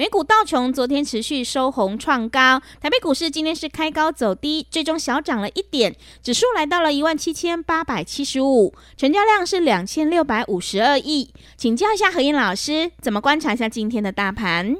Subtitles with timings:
[0.00, 11.30] 美股道琼昨天持续收红创高，台北股市今天是开高走低，最终小涨了一点，指数来到了一万七千八百七十五，成交量是两千六百五十二亿。
[11.54, 14.74] 请教一下何燕老师，怎么观察一下今天的大盘？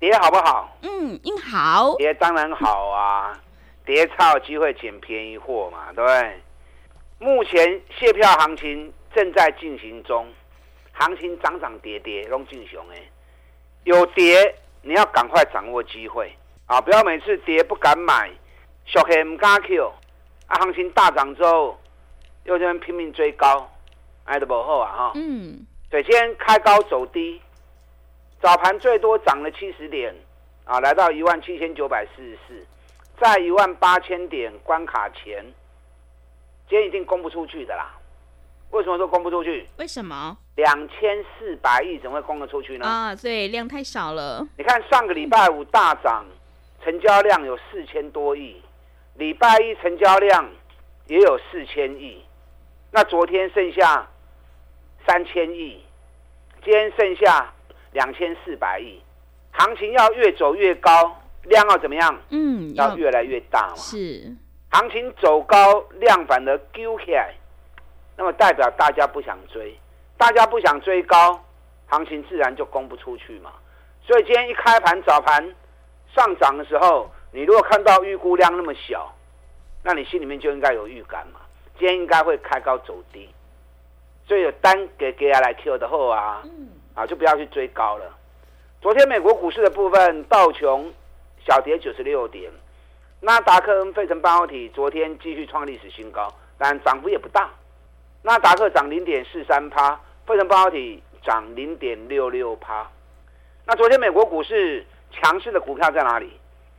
[0.00, 0.76] 跌好不好？
[0.82, 1.94] 嗯，应好。
[1.94, 3.40] 跌当然好啊，
[3.86, 6.40] 跌才有机会捡便宜货嘛，对不对？
[7.20, 10.26] 目前卸票行情正在进行中，
[10.92, 13.08] 行情涨涨跌跌，拢正常诶。
[13.86, 16.80] 有跌，你要赶快掌握机会啊！
[16.80, 18.28] 不要每次跌不敢买，
[18.84, 19.92] 小黑唔敢 Q
[20.48, 20.58] 啊！
[20.58, 21.78] 行情大涨之后，
[22.42, 23.70] 又在那拼命追高，
[24.24, 24.92] 挨得不好啊！
[24.92, 27.40] 哈，嗯，对，今天开高走低，
[28.42, 30.12] 早盘最多涨了七十点
[30.64, 32.66] 啊，来到一万七千九百四十四，
[33.20, 35.44] 在一万八千点关卡前，
[36.68, 37.94] 今天一定攻不出去的啦。
[38.72, 39.64] 为什么说攻不出去？
[39.78, 40.36] 为什么？
[40.56, 42.86] 两千四百亿怎么会供得出去呢？
[42.86, 44.46] 啊，对，量太少了。
[44.56, 46.24] 你看上个礼拜五大涨，
[46.82, 48.60] 成交量有四千多亿，
[49.14, 50.48] 礼拜一成交量
[51.06, 52.24] 也有四千亿，
[52.90, 54.08] 那昨天剩下
[55.06, 55.84] 三千亿，
[56.64, 57.52] 今天剩下
[57.92, 59.00] 两千四百亿，
[59.52, 62.18] 行情要越走越高，量要怎么样？
[62.30, 63.76] 嗯，要越来越大嘛。
[63.76, 64.34] 是，
[64.70, 67.34] 行情走高，量反而揪起来。
[68.16, 69.78] 那么代表大家不想追，
[70.16, 71.38] 大家不想追高，
[71.86, 73.52] 行情自然就攻不出去嘛。
[74.02, 75.54] 所以今天一开盘早盘
[76.14, 79.14] 上涨的时候，你如果看到预估量那么小，
[79.82, 81.40] 那你心里面就应该有预感嘛。
[81.78, 83.28] 今天应该会开高走低，
[84.26, 86.42] 所以有单给给下来 Q 的后啊，
[86.94, 88.04] 啊就不要去追高了。
[88.80, 90.90] 昨天美国股市的部分，道琼
[91.46, 92.50] 小跌九十六点，
[93.20, 97.50] 纳达克跟费城半导体昨天继续创历史新高，但涨幅也不大。
[98.22, 102.86] 纳达克涨零点四三趴，费城半导体涨零点六六趴。
[103.64, 106.32] 那昨天美国股市强势的股票在哪里？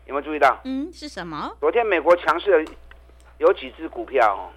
[0.05, 0.57] 有没有注意到？
[0.65, 1.55] 嗯，是什么？
[1.59, 2.71] 昨天美国强势的
[3.37, 4.51] 有几只股票哦。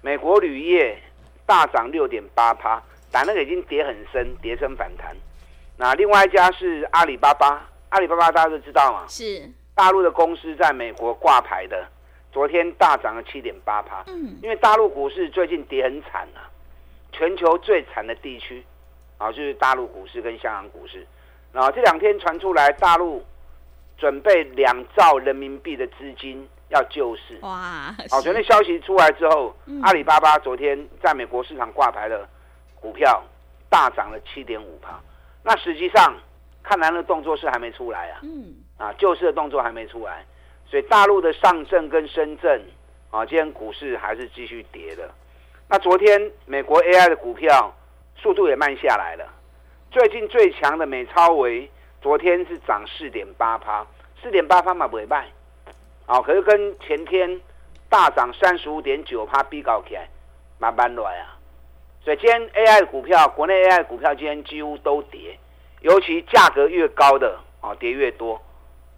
[0.00, 1.00] 美国铝业
[1.44, 5.16] 大涨六点八趴，但那个已经跌很深，跌升反弹。
[5.76, 11.86] 那另外一家是阿里巴巴，阿里巴巴大家都知道嘛，是大陆的公司在美国挂牌的。
[12.32, 16.46] 昨天大涨了七点八趴，嗯，因为大陆股市最近跌很惨啊，
[17.16, 18.62] 全球最惨的地区，
[19.16, 21.06] 啊，就是大陆股市跟香港股市，
[21.50, 23.24] 然后这两天传出来大陆
[23.96, 32.28] 准备两兆人民币的资金要救市，哇，好，昨天消息出来之后，阿里巴巴昨天在美国市场挂牌的
[32.78, 33.24] 股票
[33.70, 35.00] 大涨了七点五帕，
[35.42, 36.14] 那实际上
[36.62, 40.22] 看来的动作是还没出来啊，嗯，啊，救市的动作还没出来。
[40.68, 42.60] 所以大陆的上证跟深圳
[43.10, 45.08] 啊，今天股市还是继续跌的。
[45.68, 47.74] 那昨天美国 AI 的股票
[48.14, 49.26] 速度也慢下来了。
[49.90, 51.68] 最近最强的美超微
[52.00, 53.84] 昨天是涨四点八趴，
[54.22, 55.26] 四点八趴嘛不会卖。
[56.06, 57.40] 啊，可是跟前天
[57.88, 60.08] 大涨三十五点九趴比较起来，
[60.60, 61.34] 蛮蛮乱啊。
[62.04, 65.36] 所以今天 AI 股票，国内 AI 股票今天几乎都跌，
[65.80, 68.40] 尤其价格越高的啊，跌越多。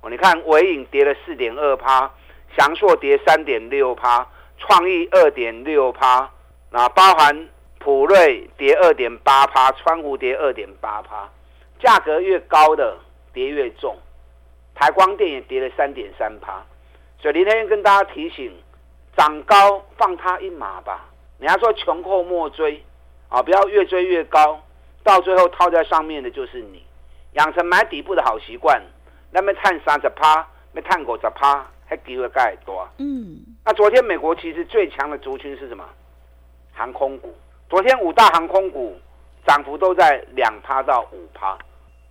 [0.03, 2.11] 哦，你看，纬颖跌了四点二趴，
[2.59, 4.27] 翔硕跌三点六趴，
[4.59, 6.31] 创意二点六趴，
[6.71, 7.49] 那包含
[7.79, 11.29] 普瑞跌二点八趴，川湖跌二点八趴，
[11.81, 12.97] 价格越高的
[13.33, 13.97] 跌越重，
[14.75, 16.63] 台光电也跌了三点三趴，
[17.21, 18.53] 所以林天跟大家提醒，
[19.17, 21.07] 涨高放他一马吧，
[21.39, 22.85] 人家说穷寇莫追
[23.29, 24.61] 啊，不要越追越高，
[25.03, 26.83] 到最后套在上面的就是你，
[27.33, 28.83] 养成买底部的好习惯。
[29.31, 32.89] 那么探三十趴，没探五十趴，还机会盖多。
[32.99, 35.85] 嗯，那昨天美国其实最强的族群是什么？
[36.79, 37.35] 航空股。
[37.69, 38.97] 昨天五大航空股
[39.47, 41.59] 涨幅都在两趴到五趴。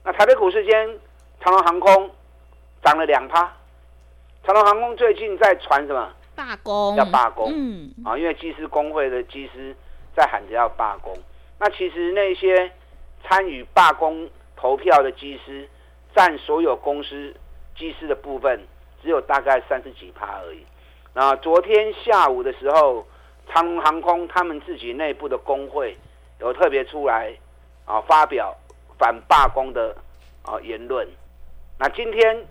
[0.03, 0.99] 那台北股市间，
[1.39, 2.11] 长隆航空
[2.83, 3.51] 涨了两趴。
[4.43, 6.13] 长隆航空最近在传什么？
[6.35, 6.95] 罢工。
[6.97, 7.49] 要罢工。
[7.51, 7.89] 嗯。
[8.05, 9.75] 啊，因为机师工会的机师
[10.15, 11.13] 在喊着要罢工。
[11.59, 12.69] 那其实那些
[13.23, 15.67] 参与罢工投票的机师。
[16.15, 17.35] 占所有公司
[17.77, 18.59] 机师的部分，
[19.03, 20.65] 只有大概三十几趴而已。
[21.13, 23.05] 那昨天下午的时候，
[23.53, 25.97] 长荣航空他们自己内部的工会
[26.39, 27.33] 有特别出来
[27.85, 28.55] 啊发表
[28.97, 29.95] 反罢工的
[30.43, 31.07] 啊言论。
[31.79, 32.45] 那今天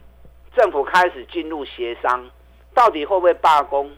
[0.56, 2.28] 政府开始进入协商，
[2.74, 3.90] 到底会不会罢工？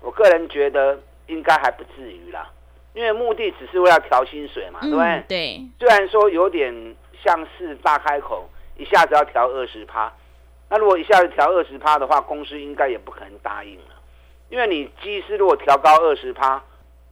[0.00, 2.50] 我个人觉得应该还不至于啦，
[2.94, 5.04] 因为目的只是为了调薪水嘛，对不对？
[5.04, 5.60] 嗯，对。
[5.78, 10.12] 虽然说有点像是大开口，一下子要调二十趴。
[10.68, 13.94] 那如果一下子调二十趴的话，公司应该也不可能答应了，
[14.50, 16.62] 因为你机师如果调高二十趴，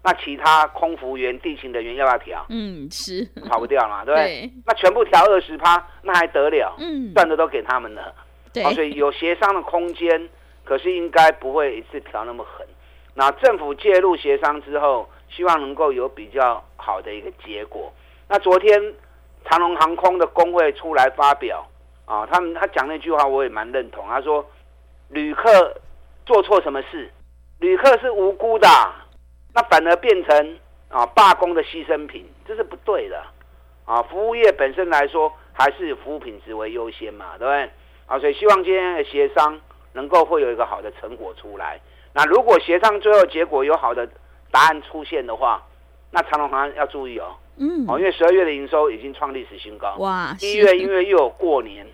[0.02, 2.46] 那其他空服员、地勤人员要不要调？
[2.50, 4.52] 嗯，是跑不掉嘛，对不对？
[4.67, 6.75] 那全部调二十趴，那还得了？
[6.79, 8.14] 嗯，赚的都给他们了。
[8.52, 10.29] 对，所以有协商的空间，
[10.64, 12.67] 可是应该不会一次调那么狠。
[13.14, 17.93] 那政府介入协商之后，希望能够有比较好的一个结果。
[18.29, 18.94] 那昨天
[19.44, 21.67] 长龙航空的工会出来发表。
[22.05, 24.02] 啊，他们他讲那句话我也蛮认同。
[24.08, 24.43] 他说，
[25.11, 25.76] 旅客
[26.25, 27.12] 做错什么事，
[27.60, 28.69] 旅客是无辜的，
[29.55, 30.58] 那反而变成
[30.88, 33.20] 啊罢工的牺牲品，这是不对的。
[33.84, 37.70] 啊，服务业本身来说，还是服务品质为优先嘛，对不对？
[38.06, 39.58] 啊，所以希望今天的协商
[39.94, 41.81] 能够会有一个好的成果出来。
[42.12, 44.08] 那如果协商最后结果有好的
[44.50, 45.62] 答案出现的话，
[46.10, 51.87] 那长荣航要注意哦，嗯，哦，因为十二月的营收已经创历史新高，哇，一月因为又有过年。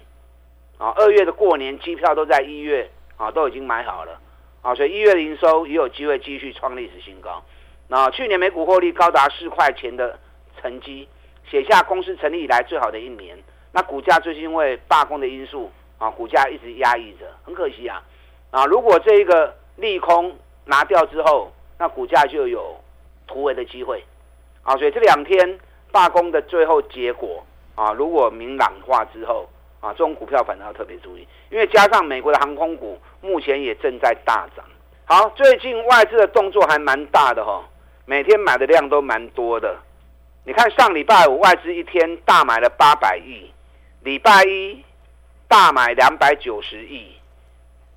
[0.77, 4.21] 啊，二月的过年机票都在一月啊，都已经买好了
[4.65, 7.45] 啊，所以一月的营收也有机会继续创历史新高。
[7.87, 10.19] 那去年每股获利高达四块钱的
[10.59, 11.07] 成绩，
[11.51, 13.37] 写下公司成立以来最好的一年。
[13.73, 18.03] 那股价最近因为罢工的因素啊，股价一直压抑着，很可惜啊。
[18.51, 20.35] 啊，如果这一个利空
[20.65, 22.75] 拿掉之后，那股价就有
[23.27, 24.03] 突围的机会
[24.63, 24.75] 啊。
[24.79, 25.59] 所以这两天
[25.93, 27.45] 罢工的最后结果
[27.75, 29.47] 啊，如果明朗化之后。
[29.85, 34.65] 啊，这种股票反而要特别注意，因为加上美国的航空股目前也正在大涨。
[35.05, 37.63] 好，最近外资的动作还蛮大的哈，
[38.07, 39.77] 每天买的量都蛮多的。
[40.45, 43.53] 你看上礼拜五外资一天大买了八百亿，
[44.01, 44.83] 礼拜一
[45.49, 47.15] 大买两百九十亿，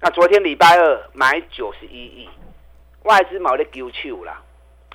[0.02, 2.30] 那昨天礼拜二买九十一亿，
[3.04, 4.38] 外资买的丢球了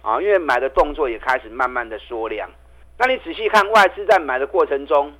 [0.03, 2.51] 啊，因为买的动作也开始慢慢的缩量。
[2.99, 5.11] 那你仔细看外资在买的过程中，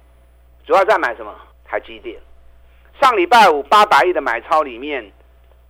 [0.67, 1.35] 主要在买什么？
[1.73, 2.21] 台积电
[3.01, 5.11] 上礼拜五八百亿的买超里面，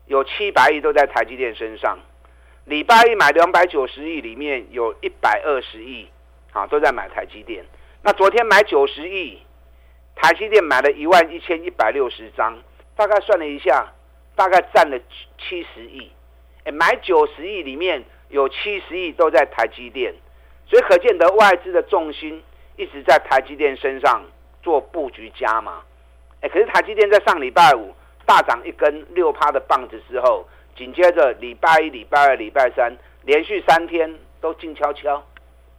[0.06, 1.96] 有七百亿都在台积电身上。
[2.64, 6.08] 礼拜一买两百九十亿，里面有一百二十亿
[6.52, 7.64] 啊都在买台积电。
[8.02, 9.38] 那昨天买九十亿，
[10.16, 12.58] 台积电买了一万一千一百六十张，
[12.96, 13.86] 大概算了一下，
[14.34, 14.98] 大概占了
[15.38, 16.10] 七十亿。
[16.64, 20.12] 哎，买九十亿里面有七十亿都在台积电，
[20.66, 22.42] 所以可见得外资的重心
[22.76, 24.24] 一直在台积电身上
[24.64, 25.84] 做布局加码。
[26.42, 27.94] 哎，可是台积电在上礼拜五
[28.26, 30.44] 大涨一根六趴的棒子之后，
[30.76, 32.92] 紧接着礼拜一、礼拜二、礼拜三
[33.22, 35.22] 连续三天都静悄悄，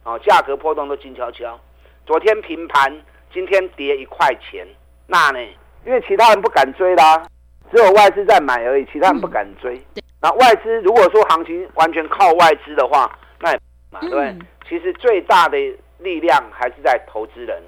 [0.04, 1.60] 哦，价格波动都静悄悄。
[2.06, 2.90] 昨天平盘，
[3.30, 4.66] 今天跌一块钱，
[5.06, 5.38] 那呢？
[5.84, 7.22] 因为其他人不敢追啦，
[7.70, 9.78] 只有外资在买而已，其他人不敢追。
[10.22, 14.34] 那外资如果说行情完全靠外资的话，那也嘛，对不对？
[14.66, 15.58] 其实最大的
[15.98, 17.62] 力量还是在投资人，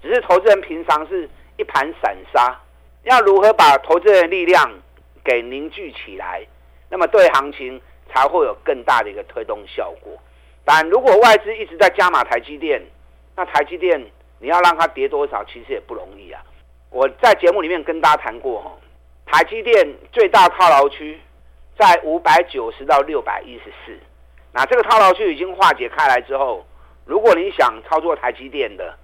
[0.00, 1.28] 只是投资人平常是。
[1.56, 2.58] 一盘散沙，
[3.02, 4.70] 要如何把投资人的力量
[5.24, 6.46] 给凝聚起来？
[6.88, 7.80] 那么对行情
[8.12, 10.12] 才会有更大的一个推动效果。
[10.64, 12.82] 但如果外资一直在加码台积电，
[13.34, 14.00] 那台积电
[14.38, 16.42] 你要让它跌多少，其实也不容易啊。
[16.90, 18.78] 我在节目里面跟大家谈过，
[19.26, 21.18] 台积电最大套牢区
[21.78, 23.98] 在五百九十到六百一十四。
[24.52, 26.66] 那这个套牢区已经化解开来之后，
[27.06, 28.94] 如果你想操作台积电的，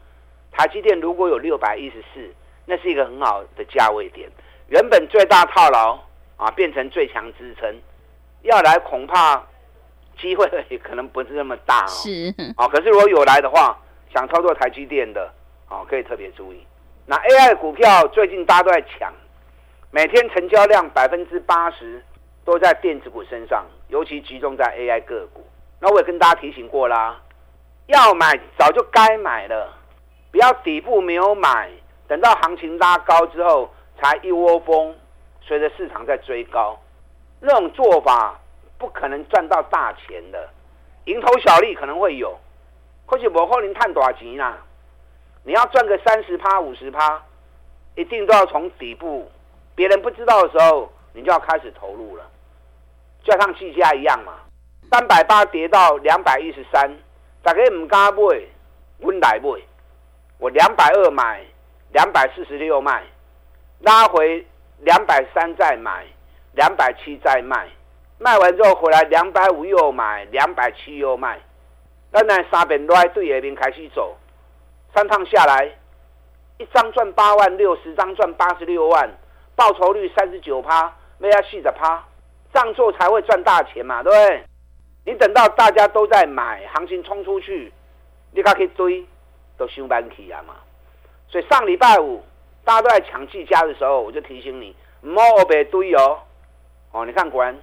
[0.59, 2.35] 台积电如果有六百一十四，
[2.67, 4.29] 那是一个很好的价位点。
[4.67, 5.97] 原本最大套牢
[6.37, 7.73] 啊，变成最强支撑，
[8.43, 9.41] 要来恐怕
[10.21, 11.87] 机会也可能不是那么大哦。
[11.87, 13.79] 是啊，可是如果有来的话，
[14.13, 15.33] 想操作台积电的
[15.69, 16.67] 啊，可以特别注意。
[17.07, 19.15] 那 AI 股票最近大家都在抢，
[19.93, 22.03] 每天成交量百分之八十
[22.45, 25.47] 都在电子股身上，尤其集中在 AI 个股。
[25.79, 27.17] 那我也跟大家提醒过啦，
[27.87, 29.78] 要买早就该买了。
[30.31, 31.71] 不要底部没有买，
[32.07, 33.71] 等到行情拉高之后
[34.01, 34.95] 才一窝蜂，
[35.41, 36.79] 随着市场在追高，
[37.41, 38.39] 那种做法
[38.77, 40.49] 不可能赚到大钱的，
[41.07, 42.39] 蝇头小利可能会有，
[43.07, 44.59] 或许不可能赚大钱啦。
[45.45, 47.23] 你要赚个三十趴、五十趴，
[47.95, 49.31] 一定都要从底部，
[49.75, 52.25] 别人不知道的时候，你就要开始投入了，
[53.23, 54.35] 就像技嘉一样嘛，
[54.91, 56.95] 三百八跌到两百一十三，
[57.43, 58.21] 大家唔敢买，
[58.99, 59.68] 我来买。
[60.39, 61.41] 我两百二买，
[61.93, 63.03] 两百四十六卖，
[63.81, 64.47] 拉回
[64.79, 66.07] 两百三再买，
[66.53, 67.69] 两百七再卖，
[68.19, 71.41] 卖完之后回来两百五又买，两百七又卖，
[72.13, 74.17] 当然三边都对下面开始走，
[74.95, 75.69] 三趟下来，
[76.59, 79.11] 一张赚八万六，十张赚八十六万，
[79.57, 82.05] 报酬率三十九趴，没要细的趴，
[82.53, 84.45] 这样做才会赚大钱嘛，对不对？
[85.05, 87.73] 你等到大家都在买，行情冲出去，
[88.31, 89.05] 你才可以追，
[89.59, 90.55] 都收班去啊嘛。
[91.29, 92.25] 所以上礼拜五
[92.65, 96.19] 大家都在抢技嘉的时候，我就提醒你，唔好被堆哦。
[96.93, 97.55] 哦，你看果然，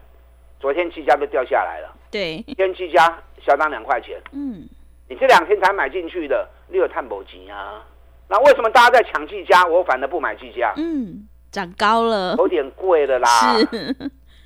[0.60, 1.92] 昨天技嘉都掉下来了。
[2.12, 4.22] 对，今天技嘉小涨两块钱。
[4.32, 4.68] 嗯，
[5.10, 7.84] 你这两天才买进去的，你有探宝机啊？
[8.28, 10.74] 那为什么大家在抢技嘉，我反而不买技嘉？
[10.78, 13.30] 嗯，涨高了，有点贵了啦。
[13.58, 13.94] 是，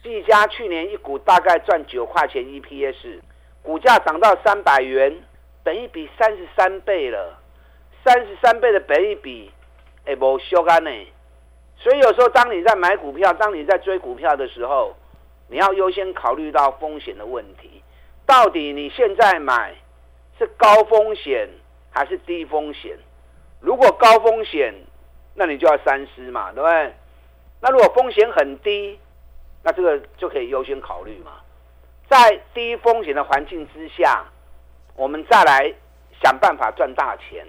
[0.03, 3.19] 技嘉去年一股大概赚九块钱 EPS，
[3.63, 5.13] 股价涨到三百元，
[5.63, 7.38] 等于比三十三倍了。
[8.09, 9.51] 三十三倍的本益比，
[10.05, 10.89] 哎，无修干呢。
[11.77, 14.95] 所以有时候，当你在买股票，当你在追股票的时候，
[15.47, 17.83] 你要优先考虑到风险的问题。
[18.25, 19.75] 到底你现在买
[20.39, 21.47] 是高风险
[21.91, 22.97] 还是低风险？
[23.59, 24.73] 如果高风险，
[25.35, 26.91] 那你就要三思嘛，对不对？
[27.61, 28.99] 那如果风险很低，
[29.61, 31.33] 那这个就可以优先考虑嘛。
[32.09, 34.25] 在低风险的环境之下，
[34.95, 35.71] 我们再来
[36.23, 37.45] 想办法赚大钱。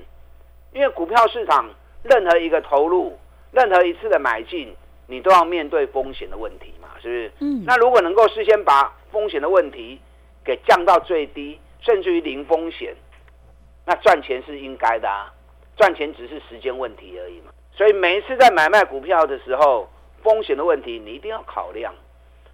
[0.73, 1.69] 因为股票市场
[2.03, 3.19] 任何一个投入，
[3.51, 4.75] 任何一次的买进，
[5.07, 7.33] 你都要面对风险的问题嘛，是不是？
[7.41, 7.65] 嗯。
[7.67, 10.01] 那如果能够事先把风险的问题
[10.45, 12.95] 给降到最低，甚至于零风险，
[13.85, 15.33] 那赚钱是应该的啊，
[15.77, 17.53] 赚钱只是时间问题而已嘛。
[17.73, 19.89] 所以每一次在买卖股票的时候，
[20.23, 21.93] 风险的问题你一定要考量。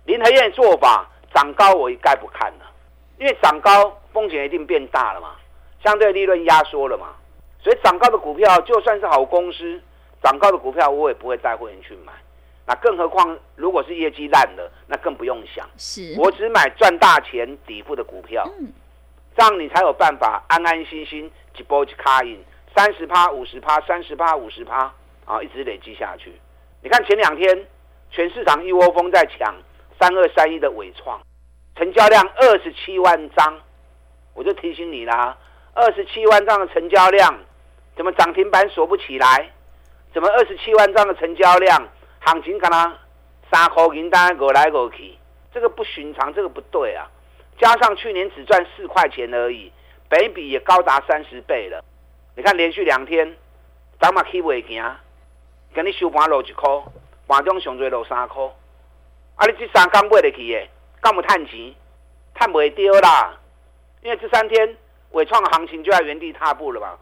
[0.05, 2.71] 林和燕做法涨高我一概不看了，
[3.19, 5.37] 因为涨高风险一定变大了嘛，
[5.83, 7.09] 相对利润压缩了嘛。
[7.67, 9.81] 所以涨高的股票，就算是好公司，
[10.23, 12.13] 涨高的股票我也不会带会员去买。
[12.65, 15.69] 那更何况如果是业绩烂的，那更不用想。
[15.77, 18.73] 是，我只买赚大钱底部的股票，嗯，
[19.37, 22.41] 这样你才有办法安安心心一波一卡印，
[22.73, 24.95] 三十趴、五十趴、三十趴、五十趴
[25.25, 26.33] 啊，一直累积下去。
[26.85, 27.67] 你看前两天
[28.13, 29.53] 全市场一窝蜂在抢
[29.99, 31.21] 三二三一的伟创，
[31.75, 33.59] 成交量二十七万张，
[34.35, 35.37] 我就提醒你啦，
[35.75, 37.37] 二十七万张的成交量。
[37.97, 39.51] 怎么涨停板锁不起来？
[40.13, 41.89] 怎么二十七万张的成交量，
[42.21, 42.97] 行情可能
[43.51, 45.17] 三口银单过来过去，
[45.53, 47.07] 这个不寻常，这个不对啊！
[47.59, 49.73] 加上去年只赚四块钱而已，
[50.09, 51.83] 本比也高达三十倍了。
[52.35, 53.37] 你看连续两天
[54.01, 54.97] 涨嘛起未行，
[55.75, 56.83] 跟你收盘落一颗，
[57.27, 58.47] 盘中上最落三颗。
[59.37, 60.69] 啊，你这三刚买得起的，
[61.01, 61.75] 干嘛探钱？
[62.35, 63.35] 探不掉啦！
[64.03, 64.77] 因为这三天
[65.13, 66.99] 伟创行情就在原地踏步了嘛。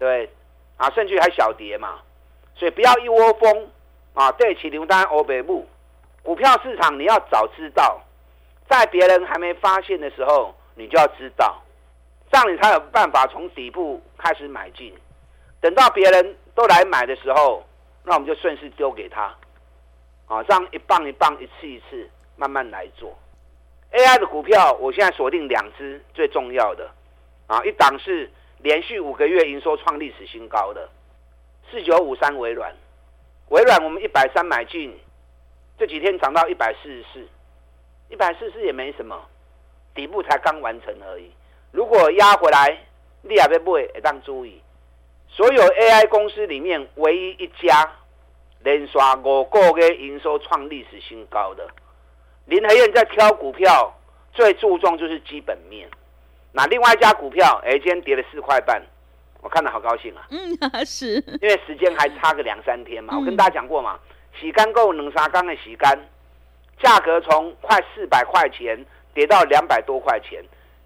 [0.00, 0.30] 对，
[0.78, 1.98] 啊，甚至还小跌嘛，
[2.54, 3.68] 所以不要一窝蜂
[4.14, 5.68] 啊，对起牛单欧北部
[6.22, 8.00] 股票市场，你要早知道，
[8.66, 11.62] 在别人还没发现的时候，你就要知道，
[12.32, 14.96] 这样你才有办法从底部开始买进，
[15.60, 17.62] 等到别人都来买的时候，
[18.02, 19.24] 那我们就顺势丢给他，
[20.28, 23.14] 啊，这样一棒一棒，一次一次慢慢来做。
[23.92, 26.90] AI 的股票，我现在锁定两只最重要的，
[27.46, 28.30] 啊，一档是。
[28.62, 30.88] 连续五个月营收创历史新高的
[31.70, 32.74] 四九五三微软，
[33.48, 34.94] 微软我们一百三买进，
[35.78, 37.26] 这几天涨到一百四十四，
[38.10, 39.18] 一百四十四也没什么，
[39.94, 41.30] 底部才刚完成而已。
[41.72, 42.76] 如果压回来，
[43.22, 44.60] 你也别买，也当注意。
[45.28, 47.90] 所有 AI 公司里面唯一一家
[48.62, 51.66] 连续五个月营收创历史新高的，
[52.46, 53.96] 林和燕在挑股票
[54.34, 55.88] 最注重就是基本面。
[56.52, 58.82] 那另外一家股票，哎，今天跌了四块半，
[59.40, 60.26] 我看到好高兴啊！
[60.30, 63.16] 嗯， 是，因为时间还差个两三天嘛。
[63.16, 63.98] 我跟大家讲过嘛，
[64.38, 65.96] 洗干够冷沙缸的洗干，
[66.82, 70.42] 价格从快四百块钱跌到两百多块钱。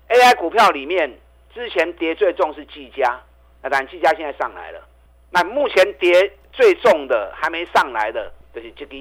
[0.08, 1.10] AI 股票里面，
[1.54, 3.18] 之前跌最重是技嘉，
[3.62, 4.86] 那当然技嘉现在上来了。
[5.30, 8.96] 那目前跌最重的还没上来的，就是这个。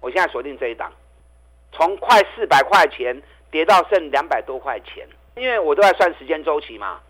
[0.00, 0.92] 我现在锁定这一档，
[1.70, 5.06] 从快四百块钱跌到剩两百多块钱。
[5.34, 7.00] 因为我都在算时间周期嘛，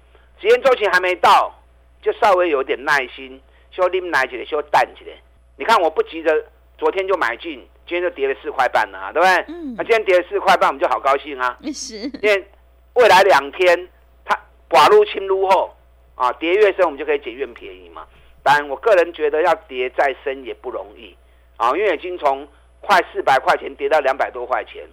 [0.41, 1.52] 时间周期还没到，
[2.00, 5.17] 就稍微有点耐心，修拎奶起来，修淡起来。
[5.57, 6.45] 你看我不急着，
[6.79, 9.55] 昨天就买进，今天就跌了四块半了啊，对不对？
[9.55, 9.75] 嗯。
[9.76, 11.59] 那今天跌了四块半，我们就好高兴啊。
[11.75, 11.97] 是。
[11.97, 12.49] 因为
[12.95, 13.88] 未来两天
[14.25, 14.38] 它
[14.71, 15.75] 寡入轻入后
[16.14, 18.07] 啊，跌越深我们就可以捡越便宜嘛。
[18.43, 21.17] 当然，我个人觉得要跌再深也不容易
[21.57, 22.47] 啊，因为已经从
[22.81, 24.85] 快四百块钱跌到两百多块钱，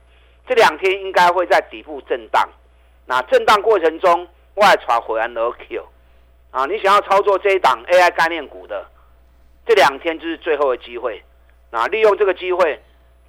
[0.47, 2.47] 这两天应该会在底部震荡。
[3.09, 5.83] 那震荡过程中，外传回来 no Q，
[6.51, 8.85] 啊，你想要操作这一档 AI 概念股的，
[9.65, 11.23] 这两天就是最后的机会，
[11.71, 12.79] 啊，利用这个机会，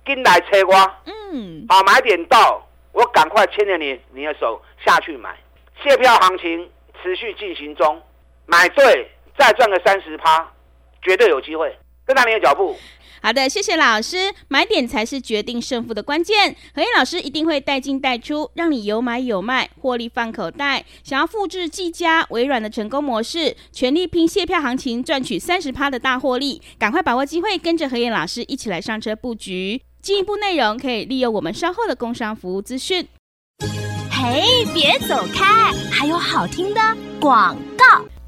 [0.04, 0.74] 进来催我，
[1.06, 5.34] 嗯，好买点到，我赶快牵着你你的手下去买。
[5.82, 6.70] 卸票行情
[7.02, 8.02] 持续进行中，
[8.44, 10.46] 买对再赚个三十趴，
[11.00, 11.74] 绝对有机会。
[12.04, 12.76] 跟上你的脚步。
[13.22, 14.32] 好的，谢谢老师。
[14.48, 16.56] 买点才是决定胜负的关键。
[16.74, 20.84] 何燕老师一定会带进带出，让你有买有卖，获利放口袋。
[21.04, 29.82] 想要复制技嘉、微软的成功模式，全力拼谢票行情，赚取三十趴的大获利，赶快把握机会，跟着何燕老师一起来上车布局。
[30.00, 33.06] 进一步内容可以利用我们稍后的工商服务资讯。
[34.10, 36.80] 嘿，别走开，还有好听的
[37.20, 38.19] 广告。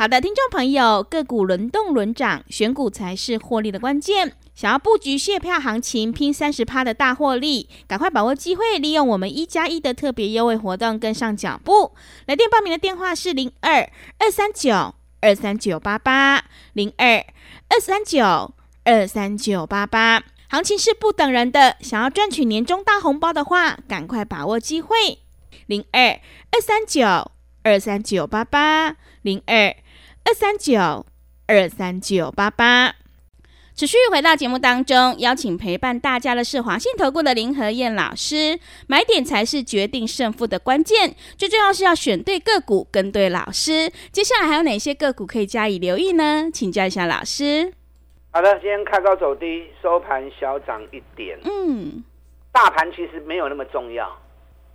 [0.00, 4.34] 好的，听众朋友，个股轮动轮涨，选股才是获利的关键。
[4.54, 11.92] 想要布局蟹票行情，拼三十趴的大获利，赶快把握机会，利用我们一加一的特别优惠活动，跟上脚步。
[12.24, 17.22] 来电报名的电话是零二二三九二三九八八零二
[17.68, 18.54] 二三九
[18.84, 20.22] 二三九八八。
[20.48, 25.18] 行情是不等人的，想要赚取年终大红包的话，赶快把握机会。
[25.66, 26.18] 零二
[26.52, 27.30] 二三九
[27.62, 29.76] 二三九八八零二。
[30.24, 31.06] 二三九
[31.46, 32.94] 二三九八八，
[33.74, 38.58] 持续回到节目当中，邀请陪伴大家的是华信投顾的林和燕老师。
[38.86, 43.90] 买点才是决定胜负的关键，最重要是要选对个股，跟对老师。
[44.12, 46.48] 接下来还有哪些个股可以加以留意呢？
[46.52, 47.72] 请教一下老师。
[48.30, 51.36] 好的，今天开高走低，收盘小涨一点。
[51.42, 52.04] 嗯，
[52.52, 54.16] 大盘其实没有那么重要，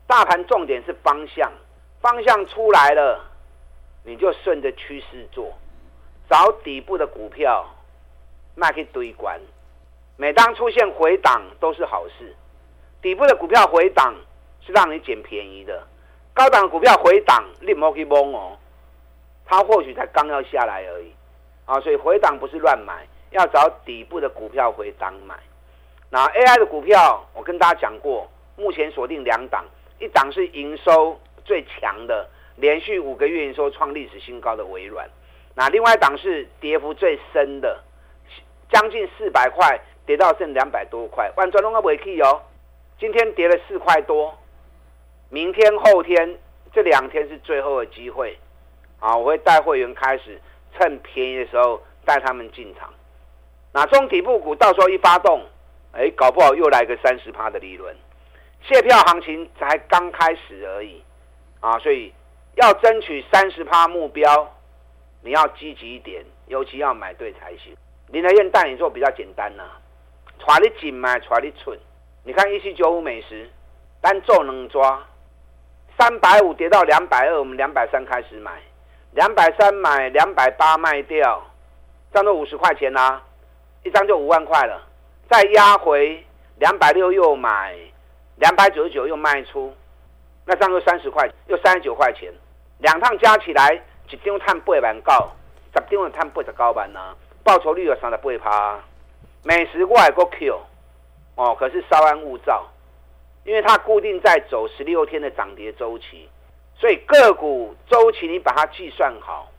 [0.05, 1.49] 大盘重点是方向，
[2.01, 3.31] 方向出来了。
[4.05, 5.51] 你就顺着趋势做，
[6.29, 7.65] 找底部的股票，
[8.53, 9.41] 卖去堆关。
[10.15, 12.35] 每当出现回档都是好事，
[13.01, 14.13] 底部的股票回档
[14.61, 15.85] 是让你捡便宜的，
[16.35, 18.55] 高档股票回档你莫去懵哦，
[19.43, 21.11] 它或许才刚要下来而已
[21.65, 25.35] 啊，所以回档不是乱买，要找底部的股票回档买。
[26.11, 29.65] 那 AI 的股票我跟大家讲过，目前锁定两档，
[29.99, 32.29] 一档是营收最强的。
[32.57, 35.09] 连续五个月营收创历史新高的微软，
[35.55, 37.83] 那另外一档是跌幅最深的，
[38.71, 42.41] 将近四百块跌到剩两百多块，万转龙个尾气哦，
[42.97, 44.33] 今天跌了四块多，
[45.29, 46.37] 明天后天
[46.73, 48.37] 这两天是最后的机会，
[48.99, 50.39] 啊，我会带会员开始
[50.77, 52.93] 趁便宜的时候带他们进场，
[53.73, 55.41] 那中底部股到时候一发动，
[55.91, 57.93] 哎，搞不好又来个三十趴的利润，
[58.63, 61.03] 谢票行情才刚开始而已，
[61.59, 62.13] 啊，所以。
[62.55, 64.49] 要争取三十趴目标，
[65.21, 67.75] 你要积极一点，尤其要买对才行。
[68.07, 69.81] 林德彦带你做比较简单呐、啊，
[70.39, 71.77] 抓你紧买，抓你寸。
[72.23, 73.49] 你看一七九五美食，
[73.99, 75.03] 单做能抓，
[75.97, 78.61] 三百五跌到两百二，我们两百三开始买，
[79.11, 81.45] 两百三买，两百八卖掉，
[82.13, 83.21] 这样都五十块钱啦、
[83.83, 84.81] 一张就五万块了。
[85.29, 86.23] 再压回
[86.59, 87.75] 两百六又买，
[88.37, 89.75] 两百九十九又卖出，
[90.45, 92.31] 那这样就三十块，又三十九块钱。
[92.79, 95.11] 两趟加起来，一张赚八万九，
[95.73, 98.79] 十张就赚八十九万呐，报酬率有三十八趴。
[99.43, 100.59] 美食我也够 Q，
[101.35, 102.67] 哦，可是稍安勿躁，
[103.45, 106.29] 因为它固定在走十六天的涨跌周期，
[106.75, 109.49] 所以个股周期你把它计算好，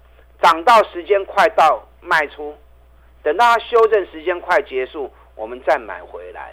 [0.43, 2.55] 涨到时间快到卖出，
[3.23, 6.53] 等到它修正时间快结束，我们再买回来。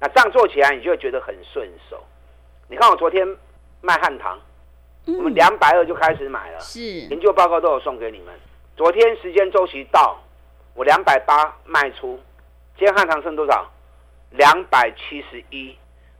[0.00, 2.04] 那这样做起来，你就会觉得很顺手。
[2.68, 3.26] 你看我昨天
[3.80, 4.38] 卖汉唐。
[5.06, 8.34] 我们两百二就开始买了，是研究报告都有送给你们。
[8.76, 10.18] 昨天时间周期到，
[10.74, 12.18] 我两百八卖出。
[12.78, 13.70] 今天汉唐剩多少？
[14.30, 15.76] 两百七十一。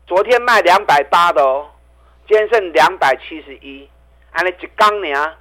[0.06, 1.66] 昨天卖两百八的哦，
[2.28, 3.88] 今天剩两百七十一。
[4.32, 5.34] 安尼一缸呢，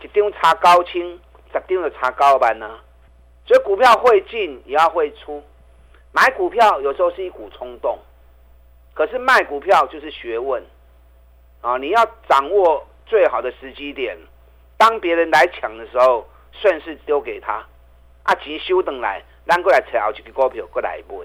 [0.00, 1.20] 一张差高清，
[1.52, 2.78] 十张的差高班呢。
[3.46, 5.42] 所以股票会进也要会出，
[6.12, 7.98] 买股票有时候是一股冲动，
[8.94, 10.62] 可是卖股票就是学问。
[11.60, 11.76] 啊！
[11.76, 14.16] 你要掌握最好的时机点，
[14.76, 17.66] 当别人来抢的时候，顺势丢给他。
[18.22, 21.16] 啊，钱收等来，咱过来找后一支股票过来买。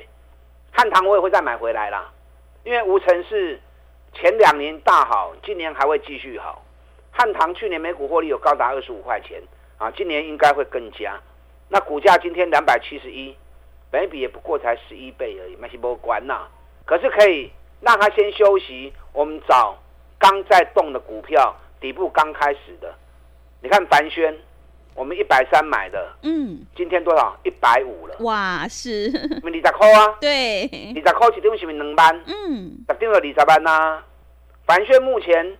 [0.71, 2.11] 汉唐我也会再买回来啦，
[2.63, 3.61] 因为无尘室
[4.13, 6.63] 前两年大好，今年还会继续好。
[7.11, 9.39] 汉唐去年每股获利有高达二十五块钱
[9.77, 11.19] 啊，今年应该会更加。
[11.69, 13.37] 那股价今天两百七十一，
[13.91, 16.47] 每比也不过才十一倍而已，没什么关呐。
[16.85, 19.77] 可是可以让他先休息，我们找。
[20.23, 22.95] 刚在动的股票，底部刚开始的，
[23.61, 24.33] 你看凡轩，
[24.95, 27.37] 我们一百三买的，嗯，今天多少？
[27.43, 28.15] 一百五了。
[28.21, 29.11] 哇，是，
[29.43, 30.15] 二十块啊？
[30.21, 30.63] 对，
[30.95, 32.23] 二十块一张是不是两万？
[32.25, 34.05] 嗯，十张就二十万呐、啊。
[34.65, 35.57] 凡轩目前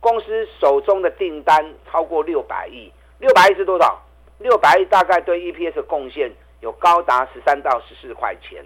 [0.00, 4.02] 公司手中的订单超过六百亿，六百亿是多少？
[4.38, 8.60] 六百亿大概对 EPS 的贡献有高达十三到十四块钱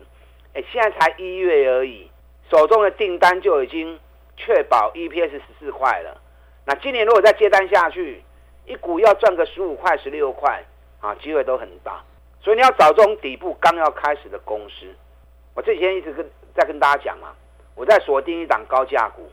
[0.54, 2.10] 哎，现在才一月而已，
[2.50, 4.00] 手中的订单就已经
[4.38, 6.18] 确保 EPS 十四块了。
[6.64, 8.22] 那今年如果再接单下去，
[8.64, 10.64] 一股要赚个十五块、十六块
[11.00, 12.02] 啊，机会都很大。
[12.40, 14.86] 所以你要找这种底部刚要开始的公司。
[15.54, 16.24] 我这几天一直跟
[16.54, 17.34] 在跟大家讲嘛，
[17.74, 19.28] 我在锁定一档高价股，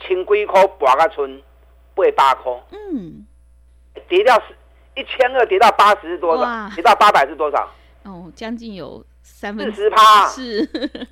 [0.00, 1.42] 轻龟壳八个村，
[1.94, 3.26] 八八块，嗯，
[4.08, 4.54] 跌掉是
[4.94, 6.70] 一千二，跌到八十是多少？
[6.74, 7.68] 跌到八百是多少？
[8.04, 11.08] 哦，将近有三分四十趴，是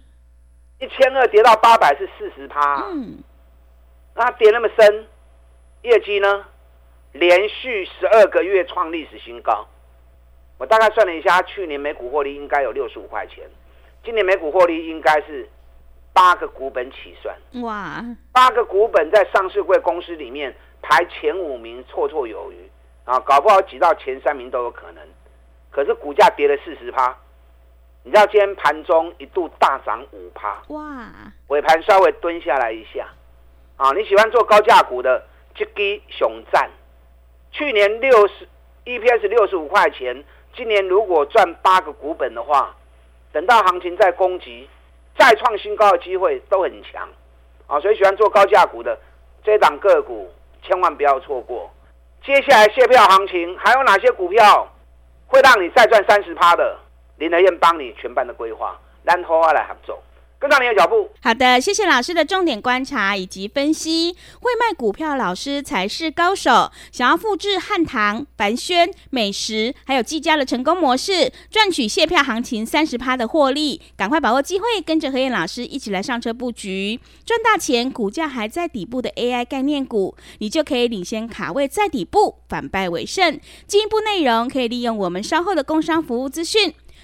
[0.81, 3.23] 一千二跌到八百是四十趴，嗯，
[4.15, 5.07] 那跌那么深，
[5.83, 6.45] 业绩呢？
[7.13, 9.67] 连续十二个月创历史新高。
[10.59, 13.45] 我大概算了一下，去年每股获利应该有六十五块钱，
[14.05, 15.49] 今年每股获利应该是
[16.13, 17.37] 八个股本起算。
[17.63, 18.05] 哇！
[18.33, 22.71] 八个股本在上市柜公司里面排前五名绰绰有余
[23.05, 25.03] 啊，搞不好挤到前三名都有可能。
[25.71, 27.17] 可是股价跌了四十趴，
[28.03, 30.63] 你知道今天盘中一度大涨五趴。
[30.69, 31.07] 哇！
[31.49, 33.07] 尾盘稍微蹲下来一下
[33.77, 35.23] 啊，你喜欢做高价股的，
[35.55, 36.71] 这支熊赞。
[37.53, 38.49] 去年六十
[38.85, 40.25] EPS 六十五块钱。
[40.53, 42.75] 今年如果赚八个股本的话，
[43.33, 44.69] 等到行情再攻击、
[45.17, 47.09] 再创新高的机会都很强
[47.69, 47.79] 啊！
[47.79, 48.99] 所以喜欢做高价股的
[49.45, 50.29] 这档个股，
[50.65, 51.71] 千万不要错过。
[52.25, 54.69] 接下来卸票行情还有哪些股票
[55.29, 56.77] 会让你再赚三十趴的？
[57.21, 60.03] 林德燕帮你全班的规划，然后来合作。
[60.39, 61.07] 跟上你的脚步。
[61.23, 64.17] 好的，谢谢老师的重点观察以及分析。
[64.41, 66.73] 会卖股票老师才是高手。
[66.91, 77.91] 想要复制汉唐、凡轩、美食还有技嘉的成功模式，赚取谢票行情三十趴的获利，赶快把握机会，跟着何燕老师一起来上车布局，赚大钱。
[77.91, 83.39] 股价还在底部的 AI 概念股，你就可以领先卡位在底部，反败为胜。
[83.67, 86.73] 进一步内容可以利用我们稍后的工商服务资讯。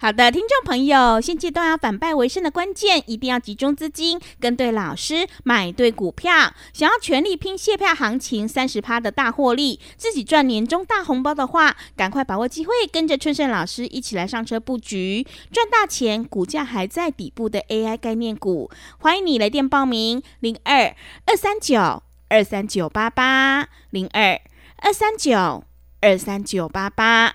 [0.00, 6.54] 好的，听众朋友，现阶段要反败为胜的关键，一定要集中资金，跟对老师，买对股票。
[6.72, 16.24] 想要全力拼谢票行情三十趴的大获利，自己赚年终大红包的话，赶快把握机会，跟着春盛老师一起来上车布局，赚大钱。
[16.24, 20.94] 股价还在底部的 AI 概念股，欢迎你来电报名：零二
[21.26, 24.40] 二三九二三九八八零二
[24.76, 25.64] 二三九
[26.00, 27.34] 二三九八八。